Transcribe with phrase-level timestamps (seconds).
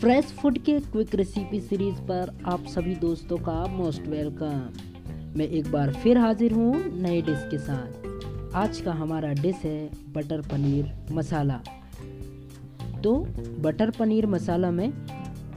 [0.00, 5.70] Fresh food के quick recipe series पर आप सभी दोस्तों का मोस्ट वेलकम मैं एक
[5.72, 10.92] बार फिर हाजिर हूँ नए डिश के साथ। आज का हमारा डिश है बटर पनीर
[11.12, 11.60] मसाला।
[13.04, 13.14] तो
[13.60, 14.90] बटर पनीर मसाला में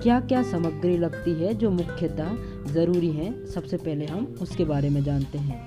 [0.04, 2.36] क्या क्या सामग्री लगती है जो मुख्यतः
[2.74, 5.62] ज़रूरी है, सबसे पहले हम उसके बारे में जानते हैं।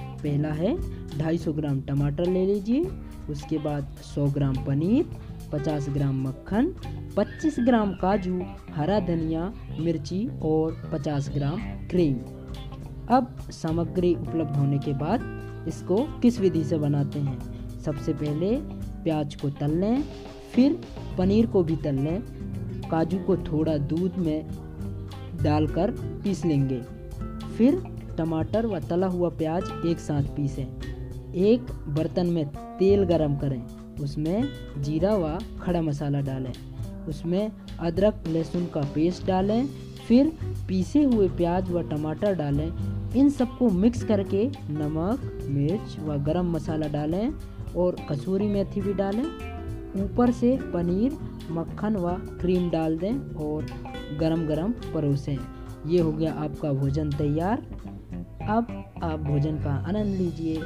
[0.00, 0.76] पहला है
[1.18, 2.84] 250 ग्राम टमाटर ले लीजिए,
[3.30, 5.04] उसके बाद 100 ग्राम पनीर
[5.54, 6.74] 50 ग्राम मक्खन
[7.16, 8.42] 25 ग्राम काजू,
[8.74, 11.56] हरा धनिया, मिर्ची और 50 ग्राम
[11.88, 12.16] क्रीम।
[13.08, 17.38] अब सामग्री उपलब्ध होने के बाद इसको किस विधि से बनाते हैं?
[17.80, 18.56] सबसे पहले
[19.04, 20.04] प्याज को तल लें,
[20.52, 20.80] फिर
[21.18, 22.22] पनीर को भी तल लें।
[22.90, 24.48] काजू को थोड़ा दूध में
[25.42, 25.90] डालकर
[26.24, 26.82] पीस लेंगे।
[27.58, 27.82] फिर
[28.18, 30.66] टमाटर व तला हुआ प्याज एक साथ पीसें।
[31.34, 32.46] एक बर्तन में
[32.78, 36.52] तेल गरम करें। उसमें जीरा व खड़ा मसाला डालें।
[37.08, 39.66] उसमें अदरक, लहसुन का पेस्ट डालें,
[40.08, 40.32] फिर
[40.68, 42.72] पीसे हुए प्याज व टमाटर डालें।
[43.12, 47.32] इन सबको मिक्स करके नमक, मिर्च व गरम मसाला डालें
[47.76, 49.54] और कसूरी मेथी भी डालें।
[50.04, 51.18] ऊपर से पनीर,
[51.50, 53.66] मक्खन व क्रीम डाल दें और
[54.20, 55.38] गरम गरम परोसें।
[55.86, 57.66] ये हो गया आपका भोजन तैयार।
[58.48, 60.60] अब आप भोजन का आनंद लीजिए।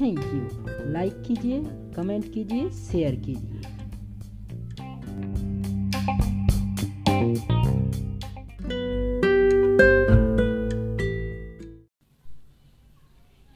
[0.00, 0.90] Thank you.
[0.92, 1.62] लाइक कीजिए,
[1.94, 3.60] कमेंट कीजिए, शेयर कीजिए।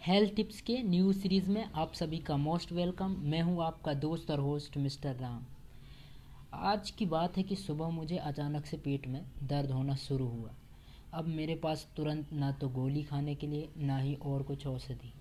[0.06, 4.30] हेल्थ टिप्स के न्यू सीरीज़ में आप सभी का मोस्ट वेलकम। मैं हूँ आपका दोस्त
[4.30, 5.44] और होस्ट मिस्टर राम।
[6.54, 10.50] आज की बात है कि सुबह मुझे अचानक से पेट में दर्द होना शुरू हुआ।
[11.14, 15.12] अब मेरे पास तुरंत ना तो गोली खाने के लिए, ना ही और कुछ औषधि।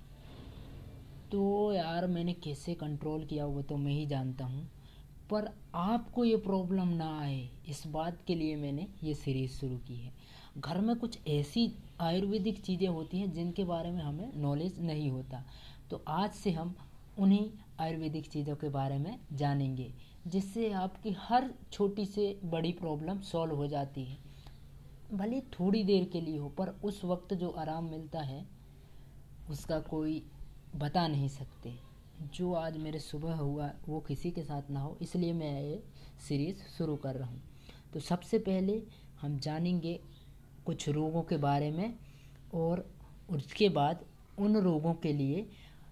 [1.32, 4.68] तो यार मैंने कैसे कंट्रोल किया वो तो मैं ही जानता हूँ।
[5.30, 9.96] पर आपको ये प्रॉब्लम ना आए, इस बात के लिए मैंने ये सीरीज़ शुरू की
[9.96, 10.12] है।
[10.58, 15.44] घर में कुछ ऐसी आयुर्वेदिक चीज़ें होती हैं जिनके बारे में हमें नॉलेज नहीं होता।
[15.90, 16.76] तो आज से हम
[17.18, 19.92] उन्हीं आयुर्वेदिक चीज़ों के बारे में जानेंगे,
[20.28, 24.18] जिससे आपकी हर छोटी से बड़ी प्रॉब्लम सॉल्व हो जाती है।
[25.14, 28.46] भले थोड़ी देर के लिए हो, पर उस वक्त जो आराम मिलता है,
[29.50, 30.22] उसका कोई
[30.76, 31.74] बता नहीं सकते।
[32.36, 35.84] जो आज मेरे सुबह हुआ, वो किसी के साथ ना हो, इसलिए मैं ये
[36.28, 37.42] सीरीज़ शुरू कर रहा हूँ।
[37.94, 38.82] तो सबसे पहले
[39.22, 40.00] हम जानेंगे
[40.66, 41.94] कुछ रोगों के बारे में
[42.54, 42.86] और
[43.30, 44.06] उसके बाद
[44.40, 45.48] उन रोगों के लिए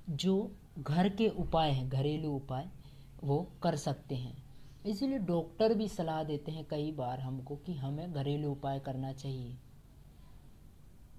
[0.10, 2.70] जो घर के उपाय हैं, घरेलू उपाय,
[3.24, 4.36] वो कर सकते हैं।
[4.86, 9.56] इसीलिए डॉक्टर भी सलाह देते हैं कई बार हमको कि हमें घरेलू उपाय करना चाहिए।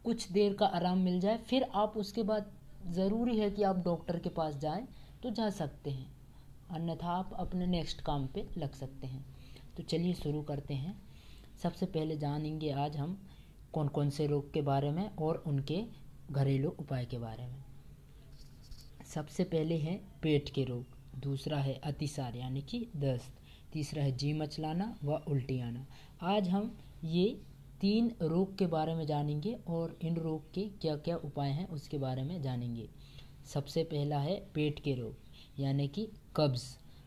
[0.05, 2.53] कुछ देर का आराम मिल जाए, फिर आप उसके बाद
[2.88, 4.87] ज़रूरी है कि आप डॉक्टर के पास जाएँ
[5.22, 6.06] तो जा सकते हैं।
[6.71, 9.25] अन्यथा आप अपने नेक्स्ट काम पे लग सकते हैं।
[9.76, 11.03] तो चलिए शुरू करते हैं।
[11.62, 13.19] सबसे पहले जानेंगे आज हम
[13.72, 15.84] कौन कौन से रोग के बारे में और उनके
[16.31, 17.65] घरेलू उपाय के बारे में।
[19.15, 20.84] सबसे पहले है पेट के रोग,
[21.20, 23.32] दूसरा है अतिसार यानी कि दस्त,
[23.72, 25.87] तीसरा है जी मचलाना व उल्टी आना।
[26.22, 27.41] आज हम ये
[27.81, 31.99] तीन रोग के बारे में जानेंगे और इन रोग के क्या क्या उपाय हैं उसके
[31.99, 32.89] बारे में जानेंगे।
[33.47, 35.15] सबसे पहला है पेट के रोग,
[35.59, 36.65] यानी कि कब्ज़।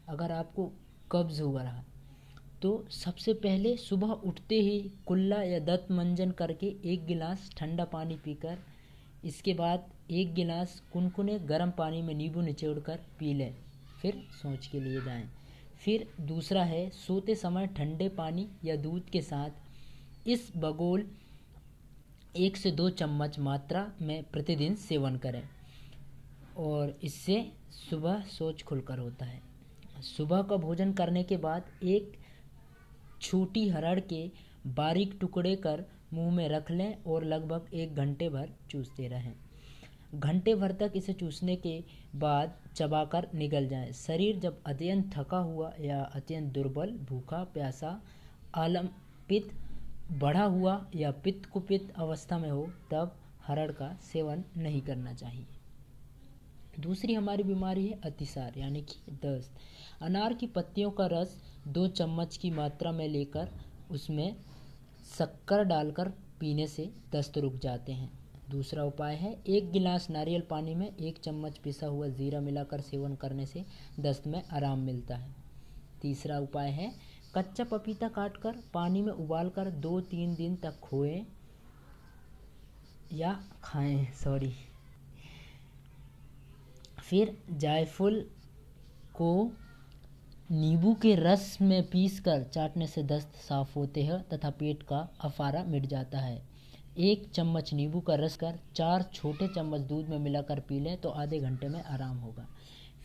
[0.09, 0.71] अगर आपको
[1.11, 1.83] कब्ज़ हुआ रहा
[2.61, 8.15] तो सबसे पहले सुबह उठते ही कुल्ला या दत्त मंजन करके एक गिलास ठंडा पानी
[8.15, 8.57] पीकर,
[9.25, 13.53] इसके बाद एक गिलास कुनकुने गर्म पानी में नींबू निचोड़ कर पी लें,
[14.01, 15.27] फिर सोच के लिए जाएँ।
[15.81, 19.60] फिर दूसरा है सोते समय ठंडे पानी या दूध के साथ
[20.27, 21.05] इस बगोल
[22.37, 25.43] एक से दो चम्मच मात्रा में प्रतिदिन सेवन करें
[26.57, 27.51] और इससे
[27.89, 29.41] सुबह सोच खुलकर होता है।
[30.01, 32.11] सुबह का भोजन करने के बाद एक
[33.21, 34.31] छोटी हरड़ के
[34.67, 39.33] बारीक टुकड़े कर मुँह में रख लें और लगभग एक घंटे भर चूसते रहें।
[40.15, 41.83] घंटे भर तक इसे चूसने के
[42.15, 48.01] बाद चबाकर निगल जाए। शरीर जब अत्यंत थका हुआ या अत्यंत दुर्बल, भूखा, प्यासा
[48.55, 48.87] आलम
[49.27, 49.55] पित्त
[50.11, 53.15] बढ़ा हुआ या पित्त कुपित अवस्था में हो, तब
[53.47, 55.45] हरड़ का सेवन नहीं करना चाहिए।
[56.79, 59.51] दूसरी हमारी बीमारी है अतिसार, यानी कि दस्त।
[60.01, 63.49] अनार की पत्तियों का रस दो चम्मच की मात्रा में लेकर
[63.91, 64.35] उसमें
[65.17, 66.09] शक्कर डालकर
[66.39, 68.11] पीने से दस्त रुक जाते हैं।
[68.49, 73.15] दूसरा उपाय है, एक गिलास नारियल पानी में एक चम्मच पिसा हुआ ज़ीरा मिलाकर सेवन
[73.15, 73.65] करने से
[73.99, 75.35] दस्त में आराम मिलता है।
[76.01, 81.25] तीसरा उपाय है कच्चा पपीता काटकर पानी में उबालकर दो तीन दिन तक खोएँ
[83.13, 83.31] या
[83.63, 84.53] खाएँ सॉरी
[86.99, 88.19] फिर जायफल
[89.15, 89.31] को
[90.51, 95.63] नींबू के रस में पीसकर चाटने से दस्त साफ़ होते हैं तथा पेट का अफारा
[95.63, 96.41] मिट जाता है।
[96.99, 101.09] एक चम्मच नींबू का रस कर चार छोटे चम्मच दूध में मिलाकर पी लें तो
[101.09, 102.47] आधे घंटे में आराम होगा।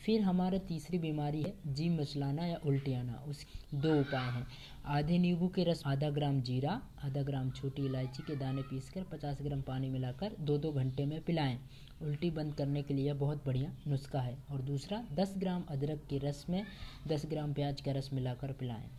[0.07, 4.47] फिर हमारा तीसरी बीमारी है जी मचलाना या उल्टी आना उस दो उपाय हैं।
[4.85, 9.41] आधे नींबू के रस, आधा ग्राम जीरा, आधा ग्राम छोटी इलायची के दाने पीसकर 50
[9.41, 11.59] ग्राम पानी मिलाकर दो दो घंटे में पिलाएँ।
[12.01, 16.17] उल्टी बंद करने के लिए बहुत बढ़िया नुस्खा है। और दूसरा 10 ग्राम अदरक के
[16.17, 16.63] रस में
[17.07, 18.89] 10 ग्राम प्याज का रस मिलाकर पिलाएँ।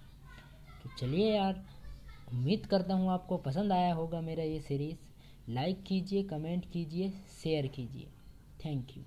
[0.82, 1.64] तो चलिए यार,
[2.32, 7.10] उम्मीद करता हूँ आपको पसंद आया होगा मेरा ये सीरीज़ लाइक कीजिए कमेंट कीजिए
[7.42, 8.08] शेयर कीजिए।
[8.64, 9.02] Thank you